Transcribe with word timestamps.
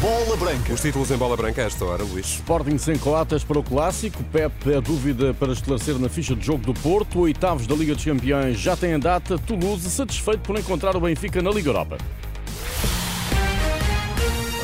Bola 0.00 0.36
Branca. 0.36 0.72
Os 0.72 0.80
títulos 0.80 1.10
em 1.10 1.16
bola 1.16 1.36
branca 1.36 1.62
a 1.62 1.64
esta 1.64 1.84
hora, 1.84 2.04
Luís. 2.04 2.26
Sporting 2.26 2.78
sem 2.78 2.98
coatas 2.98 3.42
para 3.42 3.58
o 3.58 3.62
Clássico. 3.62 4.22
Pep 4.24 4.52
é 4.70 4.80
dúvida 4.80 5.34
para 5.34 5.52
esclarecer 5.52 5.98
na 5.98 6.08
ficha 6.08 6.36
de 6.36 6.44
jogo 6.44 6.64
do 6.64 6.74
Porto. 6.74 7.20
Oitavos 7.20 7.66
da 7.66 7.74
Liga 7.74 7.94
dos 7.94 8.04
Campeões 8.04 8.58
já 8.58 8.76
tem 8.76 8.94
a 8.94 8.98
data. 8.98 9.38
Toulouse 9.38 9.88
satisfeito 9.90 10.40
por 10.40 10.58
encontrar 10.58 10.94
o 10.96 11.00
Benfica 11.00 11.40
na 11.42 11.50
Liga 11.50 11.70
Europa. 11.70 11.98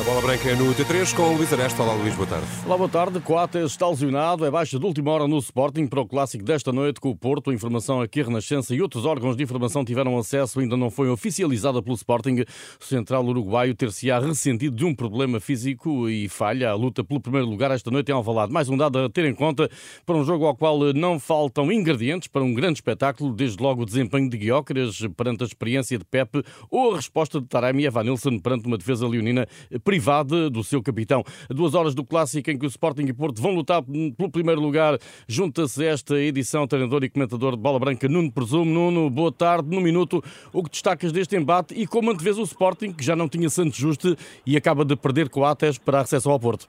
A 0.03 0.05
bola 0.05 0.21
branca 0.21 0.49
é 0.49 0.55
no 0.55 0.75
T3 0.75 1.15
com 1.15 1.21
o 1.33 1.37
Luís 1.37 1.53
Aresta. 1.53 1.81
Olá, 1.81 1.93
Luís, 1.93 2.13
boa 2.13 2.27
tarde. 2.27 2.45
Olá, 2.65 2.77
boa 2.77 2.89
tarde. 2.89 3.21
Coates 3.21 3.71
está 3.71 3.87
lesionado. 3.87 4.45
É 4.45 4.51
baixa 4.51 4.77
de 4.77 4.85
última 4.85 5.09
hora 5.11 5.29
no 5.29 5.37
Sporting 5.37 5.87
para 5.87 6.01
o 6.01 6.05
Clássico 6.05 6.43
desta 6.43 6.73
noite 6.73 6.99
com 6.99 7.09
o 7.09 7.15
Porto. 7.15 7.51
A 7.51 7.53
informação 7.53 8.01
aqui, 8.01 8.19
a 8.19 8.25
Renascença 8.25 8.75
e 8.75 8.81
outros 8.81 9.05
órgãos 9.05 9.37
de 9.37 9.43
informação 9.43 9.85
tiveram 9.85 10.17
acesso. 10.17 10.59
Ainda 10.59 10.75
não 10.75 10.91
foi 10.91 11.07
oficializada 11.07 11.81
pelo 11.81 11.95
Sporting. 11.95 12.43
O 12.81 12.83
central 12.83 13.25
uruguaio 13.25 13.73
ter-se-á 13.73 14.19
ressentido 14.19 14.75
de 14.75 14.83
um 14.83 14.93
problema 14.93 15.39
físico 15.39 16.09
e 16.09 16.27
falha 16.27 16.71
a 16.71 16.75
luta 16.75 17.01
pelo 17.01 17.21
primeiro 17.21 17.47
lugar 17.47 17.71
esta 17.71 17.89
noite 17.89 18.09
em 18.09 18.13
Alvalade. 18.13 18.51
Mais 18.51 18.67
um 18.67 18.75
dado 18.75 18.99
a 18.99 19.09
ter 19.09 19.23
em 19.23 19.33
conta 19.33 19.69
para 20.05 20.17
um 20.17 20.25
jogo 20.25 20.45
ao 20.45 20.53
qual 20.53 20.79
não 20.93 21.17
faltam 21.17 21.71
ingredientes 21.71 22.27
para 22.27 22.43
um 22.43 22.53
grande 22.53 22.79
espetáculo, 22.79 23.33
desde 23.33 23.63
logo 23.63 23.83
o 23.83 23.85
desempenho 23.85 24.29
de 24.29 24.37
Guiócaras 24.37 24.99
perante 25.15 25.43
a 25.43 25.47
experiência 25.47 25.97
de 25.97 26.03
Pepe 26.03 26.43
ou 26.69 26.91
a 26.91 26.97
resposta 26.97 27.39
de 27.39 27.47
Taremi 27.47 27.83
e 27.83 27.85
Evanilson 27.85 28.37
perante 28.37 28.67
uma 28.67 28.77
defesa 28.77 29.07
leonina 29.07 29.47
privada 29.93 30.49
do 30.49 30.63
seu 30.63 30.81
capitão. 30.81 31.23
Duas 31.47 31.75
horas 31.75 31.93
do 31.93 32.03
clássico 32.03 32.49
em 32.49 32.57
que 32.57 32.65
o 32.65 32.67
Sporting 32.67 33.03
e 33.03 33.13
Porto 33.13 33.39
vão 33.39 33.53
lutar 33.53 33.83
pelo 33.83 34.31
primeiro 34.31 34.59
lugar. 34.59 34.97
Junta-se 35.27 35.85
esta 35.85 36.19
edição, 36.19 36.65
treinador 36.65 37.03
e 37.03 37.09
comentador 37.09 37.51
de 37.51 37.61
bola 37.61 37.77
branca, 37.77 38.07
Nuno 38.09 38.31
Presumo. 38.31 38.65
Nuno, 38.65 39.07
boa 39.07 39.31
tarde. 39.31 39.69
No 39.69 39.79
minuto, 39.79 40.23
o 40.51 40.63
que 40.63 40.71
destacas 40.71 41.11
deste 41.11 41.35
embate 41.35 41.75
e 41.79 41.85
como 41.85 42.09
antevês 42.09 42.39
o 42.39 42.41
Sporting, 42.41 42.91
que 42.91 43.03
já 43.03 43.15
não 43.15 43.29
tinha 43.29 43.47
Santos 43.51 43.77
Juste 43.77 44.17
e 44.47 44.57
acaba 44.57 44.83
de 44.83 44.95
perder 44.95 45.29
Coates 45.29 45.77
para 45.77 45.99
a 45.99 46.01
recepção 46.01 46.31
ao 46.31 46.39
Porto? 46.39 46.67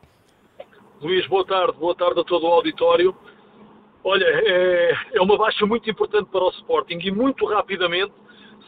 Luís, 1.00 1.26
boa 1.26 1.46
tarde. 1.46 1.78
Boa 1.78 1.94
tarde 1.94 2.20
a 2.20 2.24
todo 2.24 2.44
o 2.44 2.52
auditório. 2.52 3.16
Olha, 4.04 4.26
é, 4.26 4.94
é 5.14 5.22
uma 5.22 5.38
baixa 5.38 5.64
muito 5.64 5.88
importante 5.88 6.28
para 6.30 6.44
o 6.44 6.50
Sporting 6.50 6.98
e 7.02 7.10
muito 7.10 7.46
rapidamente, 7.46 8.12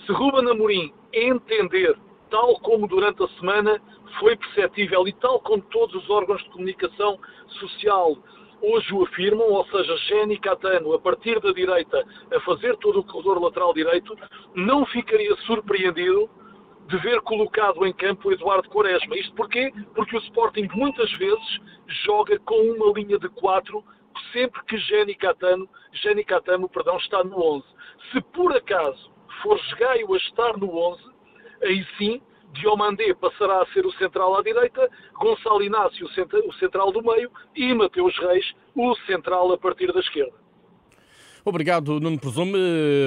se 0.07 0.13
Ruben 0.13 0.51
Amorim 0.51 0.95
entender, 1.13 1.95
tal 2.31 2.59
como 2.61 2.89
durante 2.89 3.23
a 3.23 3.29
semana 3.39 3.83
foi 4.19 4.37
perceptível 4.37 5.07
e 5.07 5.13
tal 5.15 5.41
como 5.41 5.63
todos 5.63 5.95
os 5.95 6.11
órgãos 6.11 6.43
de 6.43 6.51
comunicação 6.51 7.19
social 7.61 8.17
hoje 8.63 8.93
o 8.95 9.05
afirmam, 9.05 9.49
ou 9.51 9.65
seja, 9.67 9.97
Geni 10.09 10.39
Catano 10.39 10.95
a 10.95 10.99
partir 10.99 11.41
da 11.41 11.53
direita 11.53 12.05
a 12.35 12.41
fazer 12.41 12.77
todo 12.79 13.01
o 13.01 13.05
corredor 13.05 13.43
lateral 13.43 13.75
direito, 13.75 14.17
não 14.55 14.87
ficaria 14.87 15.35
surpreendido 15.47 16.29
de 16.89 16.97
ver 16.99 17.21
colocado 17.23 17.85
em 17.85 17.93
campo 17.93 18.33
Eduardo 18.33 18.69
Quaresma. 18.69 19.17
Isto 19.17 19.35
porquê? 19.35 19.73
Porque 19.95 20.17
o 20.17 20.21
Sporting 20.21 20.69
muitas 20.73 21.11
vezes 21.13 21.61
joga 22.05 22.39
com 22.41 22.55
uma 22.55 22.93
linha 22.93 23.19
de 23.19 23.29
quatro 23.31 23.85
sempre 24.33 24.63
que 24.65 24.79
Geni 24.79 25.15
Catano, 25.15 25.69
Geni 25.93 26.25
Catano, 26.25 26.69
perdão, 26.69 26.97
está 26.97 27.23
no 27.25 27.39
11. 27.39 27.65
Se 28.13 28.21
por 28.21 28.57
acaso 28.57 29.11
for 29.43 29.61
Gaio 29.79 30.15
a 30.15 30.17
estar 30.17 30.57
no 30.57 30.75
11, 30.75 31.03
aí 31.63 31.87
sim 31.99 32.23
Diomandé 32.57 33.15
passará 33.15 33.63
a 33.63 33.67
ser 33.67 33.87
o 33.87 33.93
central 33.93 34.37
à 34.37 34.43
direita, 34.43 34.91
Gonçalo 35.15 35.63
Inácio 35.63 36.07
o 36.07 36.53
central 36.55 36.93
do 36.93 37.03
meio 37.03 37.31
e 37.55 37.75
Mateus 37.75 38.17
Reis 38.19 38.55
o 38.75 38.95
central 39.07 39.53
a 39.53 39.59
partir 39.59 39.93
da 39.93 40.01
esquerda. 40.01 40.46
Obrigado, 41.49 42.01
Nuno 42.01 42.19
Presume, 42.19 42.59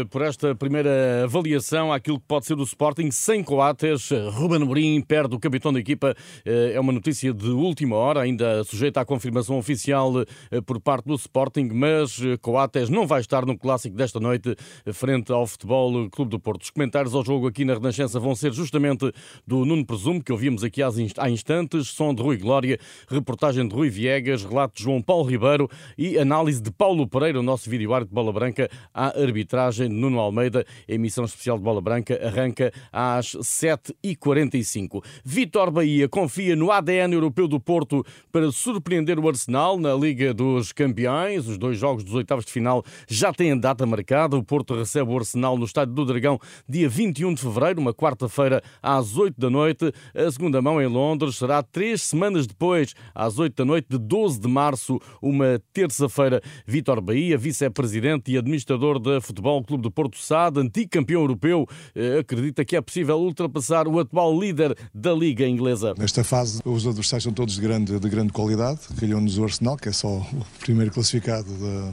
por 0.10 0.22
esta 0.22 0.56
primeira 0.56 1.26
avaliação 1.26 1.92
àquilo 1.92 2.18
que 2.18 2.26
pode 2.26 2.46
ser 2.46 2.58
o 2.58 2.64
Sporting 2.64 3.12
sem 3.12 3.44
Coates. 3.44 4.12
Ruben 4.32 4.62
Amorim 4.62 5.02
perde 5.02 5.36
o 5.36 5.40
capitão 5.40 5.74
da 5.74 5.80
equipa. 5.82 6.16
É 6.46 6.80
uma 6.80 6.94
notícia 6.94 7.34
de 7.34 7.50
última 7.50 7.98
hora, 7.98 8.22
ainda 8.22 8.64
sujeita 8.64 9.02
à 9.02 9.06
confirmação 9.06 9.58
oficial 9.58 10.22
eh, 10.50 10.62
por 10.62 10.80
parte 10.80 11.06
do 11.06 11.16
Sporting, 11.16 11.70
mas 11.74 12.18
eh, 12.22 12.38
Coates 12.38 12.90
não 12.90 13.06
vai 13.06 13.20
estar 13.20 13.46
no 13.46 13.58
clássico 13.58 13.98
desta 13.98 14.22
noite 14.22 14.56
frente 14.94 15.34
ao 15.34 15.46
Futebol 15.46 16.10
Clube 16.10 16.32
do 16.32 16.40
Porto. 16.40 16.62
Os 16.62 16.70
comentários 16.70 17.14
ao 17.14 17.26
jogo 17.26 17.46
aqui 17.46 17.66
na 17.66 17.74
Renascença 17.74 18.22
vão 18.22 18.34
ser 18.36 18.54
justamente 18.54 19.12
do 19.46 19.66
Nuno 19.66 19.86
Presume, 19.86 20.24
que 20.24 20.32
ouvimos 20.32 20.64
aqui 20.64 20.82
há 20.82 21.30
instantes, 21.30 21.90
som 21.90 22.16
de 22.16 22.24
Rui 22.24 22.38
Glória, 22.38 22.80
reportagem 23.10 23.68
de 23.68 23.76
Rui 23.76 23.90
Viegas, 23.90 24.46
relato 24.46 24.78
de 24.78 24.84
João 24.84 25.02
Paulo 25.02 25.30
Ribeiro 25.30 25.70
e 25.98 26.18
análise 26.18 26.62
de 26.62 26.72
Paulo 26.72 27.06
Pereira, 27.06 27.38
o 27.38 27.44
nosso 27.44 27.70
vídeo 27.70 27.94
árbitro 27.94 28.12
de 28.12 28.16
bola 28.16 28.29
Bola 28.30 28.34
Branca 28.34 28.70
à 28.94 29.20
arbitragem 29.20 29.90
de 29.90 29.96
Nuno 29.96 30.20
Almeida. 30.20 30.66
A 30.88 30.94
emissão 30.94 31.26
especial 31.26 31.58
de 31.58 31.64
Bola 31.64 31.82
Branca 31.82 32.20
arranca 32.24 32.72
às 32.92 33.36
7h45. 33.36 35.04
Vitor 35.24 35.72
Bahia 35.72 36.08
confia 36.08 36.56
no 36.56 36.72
ADN 36.72 37.14
europeu 37.14 37.48
do 37.48 37.60
Porto 37.60 38.06
para 38.32 38.52
surpreender 38.52 39.18
o 39.20 39.28
Arsenal 39.28 39.80
na 39.80 39.94
Liga 39.96 40.34
dos 40.34 40.72
Campeões. 40.72 41.48
Os 41.48 41.58
dois 41.58 41.78
jogos 41.78 42.04
dos 42.04 42.14
oitavos 42.14 42.46
de 42.46 42.52
final 42.52 42.84
já 43.08 43.34
têm 43.34 43.58
data 43.58 43.86
marcada. 43.86 44.38
O 44.38 44.44
Porto 44.44 44.76
recebe 44.76 45.12
o 45.12 45.18
Arsenal 45.18 45.58
no 45.58 45.66
Estádio 45.66 45.94
do 45.96 46.06
Dragão 46.06 46.40
dia 46.68 46.88
21 46.88 47.34
de 47.34 47.42
fevereiro, 47.42 47.82
uma 47.82 47.94
quarta-feira 47.94 48.62
às 48.82 49.18
8 49.18 49.40
da 49.40 49.50
noite. 49.50 49.92
A 50.14 50.32
segunda 50.32 50.62
mão 50.62 50.82
em 50.82 50.88
Londres 50.88 51.38
será 51.38 51.64
três 51.64 52.04
semanas 52.04 52.46
depois, 52.46 52.94
às 53.16 53.40
8 53.40 53.56
da 53.56 53.66
noite 53.66 53.88
de 53.90 53.98
12 53.98 54.40
de 54.40 54.48
março, 54.48 55.00
uma 55.22 55.60
terça-feira. 55.74 56.42
Vitor 56.66 57.02
Bahia, 57.02 57.38
vice-presidente 57.38 58.19
presidente 58.20 58.32
e 58.32 58.38
administrador 58.38 59.00
da 59.00 59.22
Futebol 59.22 59.64
Clube 59.64 59.84
do 59.84 59.92
Porto 59.92 60.18
Sade, 60.18 60.60
antigo 60.60 60.90
campeão 60.90 61.22
europeu, 61.22 61.68
eh, 61.96 62.20
acredita 62.20 62.66
que 62.66 62.76
é 62.76 62.82
possível 62.82 63.18
ultrapassar 63.18 63.88
o 63.88 64.00
atual 64.00 64.38
líder 64.38 64.76
da 64.94 65.14
Liga 65.14 65.48
Inglesa. 65.48 65.94
Nesta 65.98 66.24
fase, 66.24 66.62
os 66.66 66.86
adversários 66.86 67.24
são 67.24 67.34
todos 67.34 67.56
de 67.56 67.62
grande, 67.62 68.00
de 68.00 68.10
grande 68.10 68.32
qualidade. 68.32 68.80
Calhou-nos 69.00 69.38
o 69.38 69.44
Arsenal, 69.44 69.78
que 69.78 69.90
é 69.90 69.92
só 69.92 70.08
o 70.08 70.46
primeiro 70.60 70.92
classificado 70.92 71.48
da, 71.52 71.92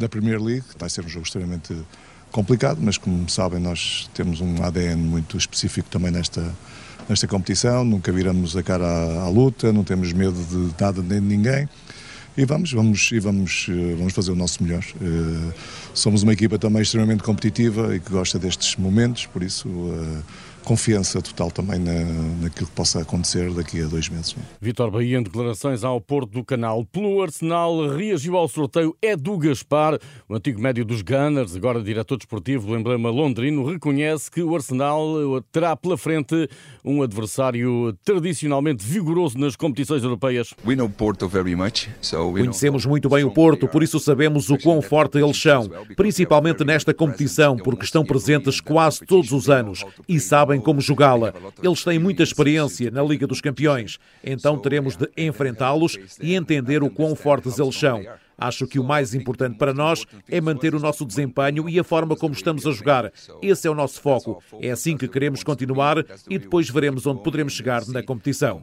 da 0.00 0.08
Premier 0.08 0.40
League. 0.40 0.64
Vai 0.78 0.90
ser 0.90 1.04
um 1.04 1.08
jogo 1.08 1.26
extremamente 1.26 1.74
complicado, 2.30 2.78
mas 2.80 2.96
como 2.96 3.28
sabem, 3.28 3.60
nós 3.60 4.08
temos 4.14 4.40
um 4.40 4.62
ADN 4.62 5.02
muito 5.02 5.36
específico 5.36 5.88
também 5.90 6.10
nesta, 6.10 6.54
nesta 7.08 7.26
competição. 7.26 7.84
Nunca 7.84 8.12
viramos 8.12 8.56
a 8.56 8.62
cara 8.62 8.86
à, 8.86 9.24
à 9.24 9.28
luta, 9.28 9.72
não 9.72 9.84
temos 9.84 10.12
medo 10.12 10.32
de 10.44 10.82
nada 10.82 11.02
nem 11.02 11.20
de 11.20 11.26
ninguém 11.26 11.68
e 12.36 12.44
vamos, 12.44 12.72
vamos, 12.72 13.10
e 13.12 13.20
vamos, 13.20 13.66
eh, 13.68 13.94
vamos 13.96 14.12
fazer 14.12 14.32
o 14.32 14.34
nosso 14.34 14.62
melhor. 14.62 14.84
Eh, 15.00 15.52
somos 15.92 16.22
uma 16.22 16.32
equipa 16.32 16.58
também 16.58 16.82
extremamente 16.82 17.22
competitiva 17.22 17.94
e 17.94 18.00
que 18.00 18.10
gosta 18.10 18.38
destes 18.38 18.76
momentos, 18.76 19.26
por 19.26 19.42
isso 19.42 19.68
eh, 19.68 20.22
confiança 20.64 21.20
total 21.20 21.50
também 21.50 21.78
na, 21.78 22.04
naquilo 22.42 22.66
que 22.66 22.72
possa 22.74 23.00
acontecer 23.00 23.52
daqui 23.52 23.82
a 23.82 23.86
dois 23.86 24.08
meses. 24.08 24.36
Vitor 24.60 24.90
Bahia, 24.90 25.18
em 25.18 25.22
declarações 25.22 25.84
ao 25.84 26.00
Porto 26.00 26.30
do 26.30 26.44
Canal. 26.44 26.84
Pelo 26.84 27.20
Arsenal, 27.22 27.88
reagiu 27.88 28.36
ao 28.36 28.48
sorteio 28.48 28.96
Edu 29.02 29.38
Gaspar, 29.38 29.98
o 30.28 30.34
antigo 30.34 30.60
médio 30.60 30.84
dos 30.84 31.02
Gunners, 31.02 31.56
agora 31.56 31.82
diretor 31.82 32.16
desportivo 32.16 32.66
do 32.66 32.76
emblema 32.76 33.10
londrino, 33.10 33.64
reconhece 33.64 34.30
que 34.30 34.42
o 34.42 34.54
Arsenal 34.54 35.42
terá 35.50 35.76
pela 35.76 35.96
frente 35.96 36.48
um 36.84 37.02
adversário 37.02 37.96
tradicionalmente 38.04 38.84
vigoroso 38.84 39.38
nas 39.38 39.56
competições 39.56 40.02
europeias. 40.02 40.54
Conhecemos 42.44 42.86
muito 42.86 43.08
bem 43.08 43.24
o 43.24 43.30
Porto, 43.30 43.68
por 43.68 43.82
isso 43.82 43.98
sabemos 43.98 44.50
o 44.50 44.58
quão 44.58 44.80
forte 44.82 45.18
eles 45.18 45.40
são, 45.40 45.68
principalmente 45.96 46.64
nesta 46.64 46.92
competição, 46.94 47.56
porque 47.56 47.84
estão 47.84 48.04
presentes 48.04 48.60
quase 48.60 49.00
todos 49.04 49.32
os 49.32 49.48
anos 49.48 49.84
e 50.08 50.20
sabem 50.20 50.51
sabem 50.52 50.60
como 50.60 50.80
jogá-la. 50.80 51.32
Eles 51.62 51.82
têm 51.82 51.98
muita 51.98 52.22
experiência 52.22 52.90
na 52.90 53.02
Liga 53.02 53.26
dos 53.26 53.40
Campeões, 53.40 53.98
então 54.22 54.58
teremos 54.58 54.96
de 54.96 55.08
enfrentá-los 55.16 55.98
e 56.20 56.34
entender 56.34 56.82
o 56.82 56.90
quão 56.90 57.14
fortes 57.14 57.58
eles 57.58 57.76
são. 57.76 58.04
Acho 58.46 58.66
que 58.66 58.78
o 58.78 58.84
mais 58.84 59.14
importante 59.14 59.56
para 59.56 59.72
nós 59.72 60.04
é 60.28 60.40
manter 60.40 60.74
o 60.74 60.80
nosso 60.80 61.04
desempenho 61.04 61.68
e 61.68 61.78
a 61.78 61.84
forma 61.84 62.16
como 62.16 62.34
estamos 62.34 62.66
a 62.66 62.72
jogar. 62.72 63.12
Esse 63.40 63.68
é 63.68 63.70
o 63.70 63.74
nosso 63.74 64.00
foco. 64.00 64.42
É 64.60 64.70
assim 64.70 64.96
que 64.96 65.06
queremos 65.06 65.42
continuar 65.42 65.98
e 66.28 66.38
depois 66.38 66.68
veremos 66.68 67.06
onde 67.06 67.22
poderemos 67.22 67.52
chegar 67.52 67.86
na 67.86 68.02
competição. 68.02 68.62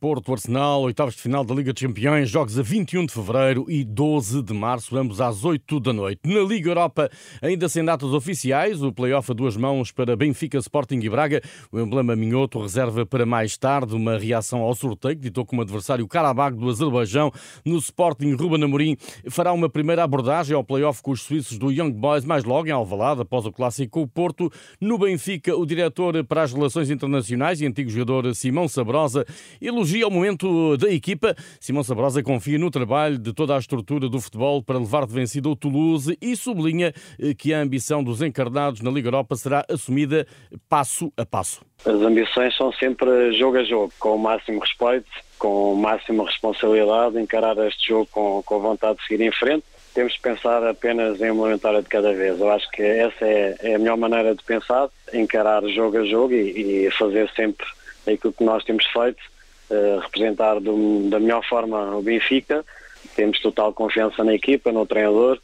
Porto 0.00 0.32
Arsenal, 0.32 0.82
oitavos 0.82 1.14
de 1.14 1.22
final 1.22 1.44
da 1.44 1.54
Liga 1.54 1.72
dos 1.72 1.82
Campeões, 1.82 2.28
jogos 2.28 2.58
a 2.58 2.62
21 2.62 3.06
de 3.06 3.12
fevereiro 3.12 3.66
e 3.68 3.84
12 3.84 4.42
de 4.42 4.54
março, 4.54 4.96
ambos 4.96 5.20
às 5.20 5.44
8 5.44 5.80
da 5.80 5.92
noite. 5.92 6.20
Na 6.24 6.40
Liga 6.40 6.70
Europa, 6.70 7.10
ainda 7.42 7.68
sem 7.68 7.84
datas 7.84 8.12
oficiais, 8.12 8.82
o 8.82 8.92
play-off 8.92 9.30
a 9.30 9.34
duas 9.34 9.56
mãos 9.56 9.92
para 9.92 10.16
Benfica, 10.16 10.58
Sporting 10.58 11.00
e 11.00 11.08
Braga. 11.08 11.42
O 11.70 11.78
emblema 11.80 12.14
Minhoto 12.14 12.60
reserva 12.60 13.04
para 13.04 13.26
mais 13.26 13.56
tarde 13.56 13.94
uma 13.94 14.18
reação 14.18 14.60
ao 14.60 14.74
sorteio 14.74 15.16
que 15.16 15.22
ditou 15.22 15.44
como 15.44 15.62
adversário 15.62 16.04
o 16.04 16.08
Karabakh 16.08 16.54
do 16.56 16.68
Azerbaijão 16.68 17.32
No 17.66 17.78
Sporting, 17.78 18.32
Ruben 18.34 18.62
Amorim 18.62 18.96
fará 19.28 19.52
uma 19.52 19.68
primeira 19.68 20.04
abordagem 20.04 20.54
ao 20.54 20.62
play-off 20.62 21.02
com 21.02 21.10
os 21.10 21.22
suíços 21.22 21.58
do 21.58 21.72
Young 21.72 21.90
Boys 21.90 22.24
mais 22.24 22.44
logo 22.44 22.68
em 22.68 22.70
Alvalade, 22.70 23.22
após 23.22 23.44
o 23.44 23.50
clássico 23.50 23.90
com 23.90 24.02
o 24.02 24.06
Porto. 24.06 24.52
No 24.80 24.96
Benfica, 24.96 25.56
o 25.56 25.66
diretor 25.66 26.24
para 26.24 26.44
as 26.44 26.52
relações 26.52 26.90
internacionais 26.90 27.60
e 27.60 27.66
antigo 27.66 27.90
jogador 27.90 28.32
Simão 28.36 28.68
Sabrosa 28.68 29.26
elogia 29.60 30.06
o 30.06 30.10
momento 30.12 30.76
da 30.76 30.88
equipa. 30.92 31.34
Simão 31.58 31.82
Sabrosa 31.82 32.22
confia 32.22 32.56
no 32.56 32.70
trabalho 32.70 33.18
de 33.18 33.32
toda 33.32 33.56
a 33.56 33.58
estrutura 33.58 34.08
do 34.08 34.20
futebol 34.20 34.62
para 34.62 34.78
levar 34.78 35.04
de 35.04 35.12
vencido 35.12 35.50
o 35.50 35.56
Toulouse 35.56 36.16
e 36.22 36.36
sublinha 36.36 36.92
eh, 37.18 37.34
que 37.34 37.52
a 37.52 37.58
ambição 37.58 38.04
dos 38.04 38.22
encarnados 38.22 38.80
na 38.80 38.92
Liga 38.92 39.08
Europa 39.08 39.34
será 39.34 39.64
assumida 39.68 40.24
passo 40.68 41.12
a 41.16 41.26
passo. 41.26 41.62
As 41.84 42.00
ambições 42.00 42.56
são 42.56 42.72
sempre 42.72 43.32
jogo 43.36 43.58
a 43.58 43.64
jogo, 43.64 43.92
com 43.98 44.14
o 44.14 44.18
máximo 44.18 44.60
respeito, 44.60 45.06
com 45.38 45.74
máxima 45.74 46.24
responsabilidade, 46.24 47.20
encarar 47.20 47.56
este 47.66 47.88
jogo 47.88 48.08
com, 48.10 48.42
com 48.44 48.60
vontade 48.60 48.98
de 48.98 49.06
seguir 49.06 49.22
em 49.24 49.32
frente. 49.32 49.64
Temos 49.94 50.12
de 50.12 50.20
pensar 50.20 50.66
apenas 50.66 51.20
em 51.20 51.30
uma 51.30 51.52
vitória 51.52 51.82
de 51.82 51.88
cada 51.88 52.12
vez. 52.12 52.38
Eu 52.38 52.50
acho 52.50 52.70
que 52.70 52.82
essa 52.82 53.24
é, 53.24 53.56
é, 53.60 53.74
a 53.74 53.78
melhor 53.78 53.96
maneira 53.96 54.34
de 54.34 54.42
pensar, 54.44 54.88
encarar 55.12 55.66
jogo 55.68 55.98
a 55.98 56.04
jogo 56.04 56.34
e, 56.34 56.86
e 56.86 56.90
fazer 56.90 57.30
sempre 57.34 57.66
aquilo 58.06 58.32
que 58.32 58.44
nós 58.44 58.62
temos 58.64 58.84
feito, 58.86 59.18
uh, 59.70 60.00
representar 60.00 60.60
do, 60.60 61.08
da 61.08 61.18
melhor 61.18 61.42
forma 61.46 61.96
o 61.96 62.02
Benfica. 62.02 62.64
Temos 63.14 63.40
total 63.40 63.72
confiança 63.72 64.22
na 64.22 64.34
equipa, 64.34 64.70
no 64.70 64.86
treinador. 64.86 65.38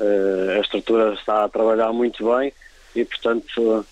Uh, 0.00 0.58
a 0.58 0.60
estrutura 0.60 1.14
está 1.14 1.44
a 1.44 1.48
trabalhar 1.48 1.92
muito 1.92 2.28
bem 2.28 2.52
e, 2.96 3.04
portanto, 3.04 3.86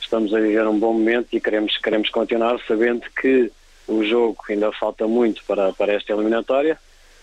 estamos 0.00 0.32
a 0.32 0.38
viver 0.38 0.66
um 0.66 0.78
bom 0.78 0.92
momento 0.92 1.28
e 1.32 1.40
queremos, 1.40 1.76
queremos 1.78 2.08
continuar 2.10 2.60
sabendo 2.66 3.02
que 3.20 3.50
o 3.88 4.04
jogo 4.04 4.36
ainda 4.48 4.72
falta 4.72 5.06
muito 5.06 5.44
para, 5.44 5.72
para 5.72 5.92
esta 5.92 6.12
eliminatória, 6.12 6.78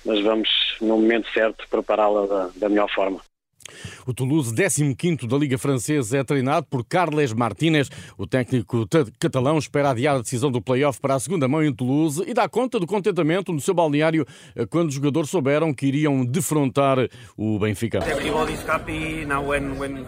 mas 0.06 0.22
vamos, 0.22 0.50
no 0.82 0.98
momento 0.98 1.30
certo, 1.32 1.68
prepará-la 1.70 2.26
da, 2.26 2.50
da 2.56 2.70
melhor 2.70 2.90
forma. 2.90 3.20
O 4.06 4.14
Toulouse, 4.14 4.54
15 4.54 5.28
da 5.28 5.38
Liga 5.38 5.58
Francesa, 5.58 6.18
é 6.18 6.24
treinado 6.24 6.66
por 6.70 6.84
Carles 6.84 7.32
Martínez. 7.32 7.90
O 8.18 8.28
técnico 8.28 8.86
catalão 9.18 9.58
espera 9.58 9.92
adiar 9.92 10.18
a 10.18 10.22
decisão 10.22 10.52
do 10.52 10.62
play-off 10.62 11.00
para 11.00 11.16
a 11.16 11.20
segunda 11.20 11.48
mão 11.48 11.64
em 11.64 11.74
Toulouse 11.74 12.24
e 12.28 12.34
dá 12.34 12.50
conta 12.50 12.80
do 12.80 12.86
contentamento 12.86 13.54
no 13.54 13.62
seu 13.62 13.74
balneário 13.74 14.26
eh, 14.56 14.66
quando 14.66 14.90
os 14.90 14.96
jogadores 14.96 15.30
souberam 15.30 15.74
que 15.74 15.86
iriam 15.86 16.26
defrontar 16.26 16.98
o 17.38 17.58
Benfica. 17.60 18.00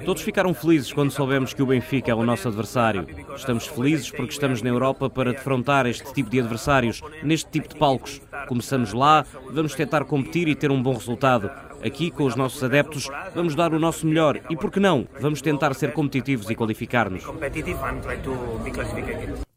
Todos 0.05 0.21
ficaram 0.21 0.53
felizes 0.53 0.91
quando 0.91 1.11
soubemos 1.11 1.53
que 1.53 1.63
o 1.63 1.65
Benfica 1.65 2.11
é 2.11 2.15
o 2.15 2.25
nosso 2.25 2.47
adversário. 2.47 3.07
Estamos 3.35 3.65
felizes 3.65 4.11
porque 4.11 4.33
estamos 4.33 4.61
na 4.61 4.69
Europa 4.69 5.09
para 5.09 5.31
defrontar 5.31 5.85
este 5.85 6.13
tipo 6.13 6.29
de 6.29 6.39
adversários, 6.41 7.01
neste 7.23 7.49
tipo 7.49 7.69
de 7.69 7.75
palcos. 7.75 8.21
Começamos 8.47 8.91
lá, 8.91 9.25
vamos 9.51 9.73
tentar 9.73 10.03
competir 10.05 10.47
e 10.47 10.55
ter 10.55 10.69
um 10.69 10.81
bom 10.81 10.93
resultado. 10.93 11.49
Aqui, 11.85 12.09
com 12.09 12.23
os 12.23 12.35
nossos 12.35 12.63
adeptos, 12.63 13.07
vamos 13.35 13.53
dar 13.53 13.71
o 13.71 13.79
nosso 13.79 14.07
melhor. 14.07 14.41
E, 14.49 14.55
por 14.55 14.71
que 14.71 14.79
não, 14.79 15.07
vamos 15.19 15.39
tentar 15.39 15.75
ser 15.75 15.93
competitivos 15.93 16.49
e 16.49 16.55
qualificar-nos. 16.55 17.23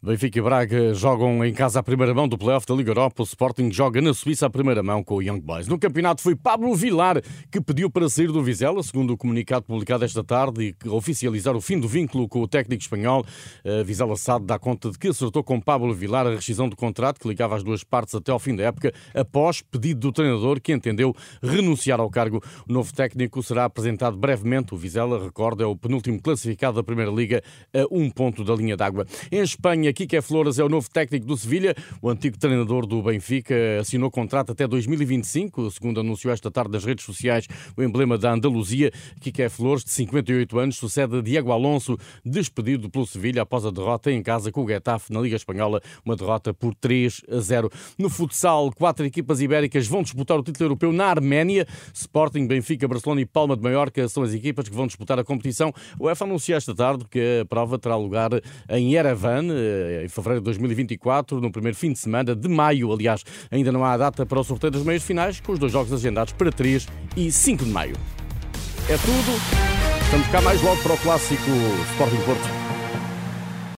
Benfica 0.01 0.39
e 0.39 0.43
Braga 0.43 0.95
jogam 0.95 1.45
em 1.45 1.53
casa 1.53 1.81
a 1.81 1.83
primeira 1.83 2.15
mão 2.15 2.29
do 2.29 2.39
playoff 2.39 2.65
da 2.65 2.73
Liga 2.73 2.93
Europa. 2.93 3.21
O 3.21 3.25
Sporting 3.25 3.73
joga 3.73 4.01
na 4.01 4.15
Suíça 4.15 4.47
a 4.47 4.51
primeira 4.51 4.81
mão 4.81 5.03
com 5.03 5.17
o 5.17 5.23
Young 5.23 5.41
Boys. 5.41 5.67
No 5.67 5.77
campeonato 5.77 6.23
foi 6.23 6.37
Pablo 6.37 6.73
Vilar 6.77 7.21
que 7.51 7.61
pediu 7.61 7.91
para 7.91 8.09
sair 8.09 8.29
do 8.29 8.41
Vizela, 8.41 8.81
segundo 8.85 9.13
o 9.13 9.17
comunicado 9.17 9.65
publicado 9.65 10.05
esta 10.05 10.23
tarde 10.23 10.77
e 10.85 10.89
oficializar 10.89 11.57
o 11.57 11.61
fim 11.61 11.81
do 11.81 11.89
vínculo 11.89 12.29
com 12.29 12.41
o 12.41 12.47
técnico 12.47 12.81
espanhol. 12.81 13.27
A 13.65 13.83
Vizela 13.83 14.15
SAD 14.15 14.47
dá 14.47 14.57
conta 14.57 14.89
de 14.89 14.97
que 14.97 15.09
acertou 15.09 15.43
com 15.43 15.61
Pablo 15.61 15.93
Vilar 15.93 16.29
a 16.29 16.31
rescisão 16.31 16.69
do 16.69 16.77
contrato 16.77 17.19
que 17.19 17.27
ligava 17.27 17.57
as 17.57 17.65
duas 17.65 17.83
partes 17.83 18.15
até 18.15 18.31
ao 18.31 18.39
fim 18.39 18.55
da 18.55 18.63
época, 18.63 18.93
após 19.13 19.63
pedido 19.63 19.99
do 19.99 20.13
treinador 20.13 20.61
que 20.61 20.73
entendeu 20.73 21.13
renunciar 21.43 21.99
ao 21.99 22.09
cargo. 22.09 22.41
O 22.69 22.73
novo 22.73 22.95
técnico 22.95 23.43
será 23.43 23.65
apresentado 23.65 24.17
brevemente. 24.17 24.73
O 24.73 24.77
Vizela, 24.77 25.21
recorda, 25.21 25.65
é 25.65 25.67
o 25.67 25.75
penúltimo 25.75 26.23
classificado 26.23 26.77
da 26.77 26.85
Primeira 26.85 27.11
Liga 27.11 27.43
a 27.75 27.85
um 27.93 28.09
ponto 28.09 28.45
da 28.45 28.55
linha 28.55 28.77
d'água. 28.77 29.05
Em 29.33 29.41
Espanha, 29.41 29.88
Espanha, 29.89 29.93
Kike 29.93 30.21
Flores 30.21 30.59
é 30.59 30.65
o 30.65 30.69
novo 30.69 30.89
técnico 30.91 31.27
do 31.27 31.37
Sevilha. 31.37 31.75
O 32.01 32.09
antigo 32.09 32.39
treinador 32.39 32.87
do 32.87 33.03
Benfica 33.03 33.55
assinou 33.81 34.11
contrato 34.11 34.53
até 34.53 34.67
2025, 34.67 35.71
segundo 35.71 36.01
anunciou 36.01 36.33
esta 36.33 36.51
tarde 36.51 36.73
nas 36.73 36.85
redes 36.85 37.05
sociais 37.05 37.47
o 37.77 37.83
emblema 37.83 38.19
da 38.19 38.33
Andaluzia. 38.33 38.91
Kike 39.21 39.49
Flores, 39.49 39.85
de 39.85 39.91
58 39.91 40.59
anos, 40.59 40.77
sucede 40.77 41.23
Diego 41.23 41.53
Alonso, 41.53 41.97
despedido 42.25 42.91
pelo 42.91 43.07
Sevilha 43.07 43.43
após 43.43 43.65
a 43.65 43.71
derrota 43.71 44.11
em 44.11 44.23
casa 44.23 44.51
com 44.53 44.65
o 44.65 44.69
Getafe 44.69 45.13
na 45.13 45.21
Liga 45.21 45.37
Espanhola, 45.37 45.81
uma 46.05 46.17
derrota 46.17 46.53
por 46.53 46.75
3 46.75 47.23
a 47.31 47.41
0. 47.41 47.71
No 47.99 48.09
futsal, 48.09 48.71
quatro 48.73 49.05
equipas 49.07 49.41
ibéricas 49.41 49.87
vão 49.87 50.03
disputar 50.03 50.39
o 50.39 50.43
título 50.43 50.67
europeu 50.67 50.93
na 50.93 51.07
Arménia. 51.07 51.67
Sporting, 51.95 52.47
Benfica, 52.47 52.87
Barcelona 52.87 53.21
e 53.21 53.27
Palma 53.27 53.57
de 53.57 53.63
Mallorca 53.63 54.07
são 54.09 54.23
as 54.23 54.35
equipas 54.35 54.69
que 54.69 54.75
vão 54.75 54.87
disputar 54.87 55.19
a 55.19 55.25
competição. 55.25 55.73
O 55.99 56.05
UEFA 56.05 56.25
anunciou 56.25 56.57
esta 56.57 56.75
tarde 56.75 57.05
que 57.11 57.41
a 57.43 57.47
prova 57.47 57.79
terá 57.79 57.97
lugar 57.97 58.31
em 58.69 58.95
Yerevan, 58.95 59.47
em 60.05 60.09
fevereiro 60.09 60.41
de 60.41 60.45
2024, 60.45 61.41
no 61.41 61.51
primeiro 61.51 61.77
fim 61.77 61.93
de 61.93 61.99
semana 61.99 62.35
de 62.35 62.49
maio. 62.49 62.93
Aliás, 62.93 63.25
ainda 63.51 63.73
não 63.73 63.85
há 63.85 63.97
data 63.97 64.27
para 64.27 64.41
o 64.41 64.45
sorteio 64.45 64.71
das 64.71 64.83
meias 64.83 65.03
finais, 65.03 65.41
com 65.41 65.53
os 65.53 65.59
dois 65.59 65.73
jogos 65.73 65.93
agendados 65.93 66.33
para 66.33 66.51
3 66.51 66.87
e 67.17 67.31
5 67.31 67.65
de 67.65 67.71
maio. 67.71 67.97
É 68.89 68.97
tudo. 68.97 69.69
Estamos 70.05 70.27
cá 70.29 70.41
mais 70.41 70.63
logo 70.63 70.83
para 70.83 70.95
o 70.95 70.99
clássico 70.99 71.51
Sporting 71.93 72.23
Porto. 72.25 72.58